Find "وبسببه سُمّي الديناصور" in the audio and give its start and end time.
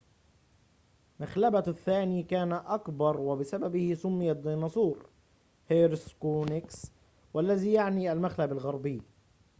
3.19-5.05